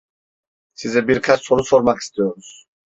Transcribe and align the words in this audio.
Size 0.73 1.07
birkaç 1.07 1.45
soru 1.45 1.63
sormak 1.63 1.99
istiyoruz. 1.99 2.65